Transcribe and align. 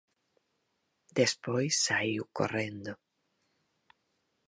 Despois 1.19 1.73
saíu 1.85 2.23
correndo. 2.37 2.93